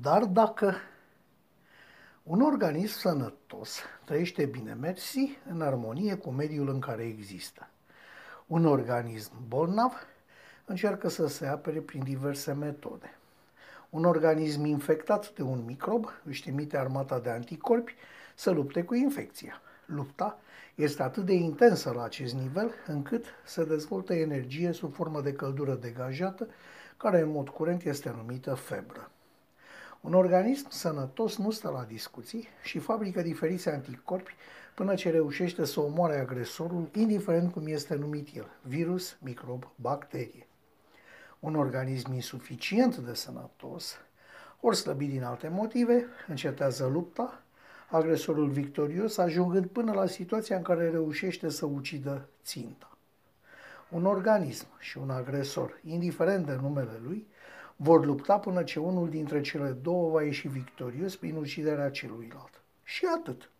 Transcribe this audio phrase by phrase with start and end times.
[0.00, 0.74] Dar dacă
[2.22, 7.68] un organism sănătos trăiește bine, mersi, în armonie cu mediul în care există.
[8.46, 9.92] Un organism bolnav
[10.64, 13.16] încearcă să se apere prin diverse metode.
[13.90, 17.94] Un organism infectat de un microb își trimite armata de anticorpi
[18.34, 19.60] să lupte cu infecția.
[19.86, 20.38] Lupta
[20.74, 25.74] este atât de intensă la acest nivel încât se dezvoltă energie sub formă de căldură
[25.74, 26.48] degajată,
[26.96, 29.10] care în mod curent este numită febră.
[30.02, 34.34] Un organism sănătos nu stă la discuții și fabrică diferiți anticorpi
[34.74, 40.46] până ce reușește să omoare agresorul, indiferent cum este numit el, virus, microb, bacterie.
[41.40, 43.96] Un organism insuficient de sănătos,
[44.60, 47.42] ori slăbit din alte motive, încetează lupta,
[47.90, 52.96] agresorul victorios ajungând până la situația în care reușește să ucidă ținta.
[53.90, 57.26] Un organism și un agresor, indiferent de numele lui,
[57.76, 62.62] vor lupta până ce unul dintre cele două va ieși victorios prin uciderea celuilalt.
[62.82, 63.50] Și atât.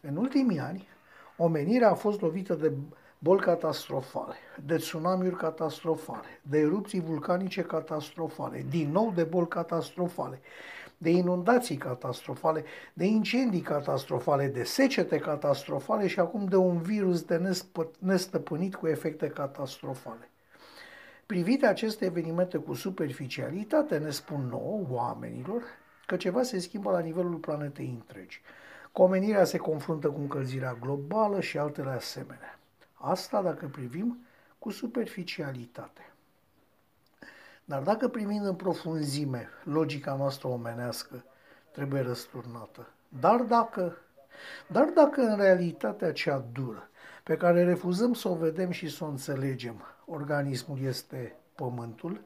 [0.00, 0.88] În ultimii ani,
[1.36, 2.72] omenirea a fost lovită de
[3.18, 10.40] boli catastrofale, de tsunamiuri catastrofale, de erupții vulcanice catastrofale, din nou de boli catastrofale,
[10.98, 17.54] de inundații catastrofale, de incendii catastrofale, de secete catastrofale și acum de un virus de
[17.98, 20.31] nestăpânit cu efecte catastrofale.
[21.32, 25.62] Privite aceste evenimente cu superficialitate, ne spun nouă, oamenilor,
[26.06, 28.40] că ceva se schimbă la nivelul planetei întregi.
[28.92, 32.58] Comenirea se confruntă cu încălzirea globală și altele asemenea.
[32.94, 34.26] Asta dacă privim
[34.58, 36.12] cu superficialitate.
[37.64, 41.24] Dar dacă primind în profunzime logica noastră omenească
[41.70, 43.96] trebuie răsturnată, dar dacă,
[44.66, 46.88] dar dacă în realitatea cea dură,
[47.22, 52.24] pe care refuzăm să o vedem și să o înțelegem, organismul este pământul,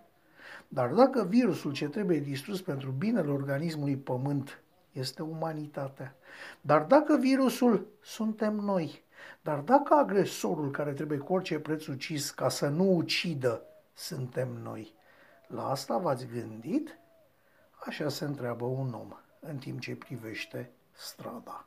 [0.69, 4.61] dar dacă virusul ce trebuie distrus pentru binele organismului pământ
[4.93, 6.15] este umanitatea,
[6.61, 9.05] dar dacă virusul suntem noi,
[9.43, 13.63] dar dacă agresorul care trebuie cu orice preț ucis ca să nu ucidă
[13.95, 14.95] suntem noi,
[15.47, 16.99] la asta v-ați gândit?
[17.87, 21.67] Așa se întreabă un om în timp ce privește strada.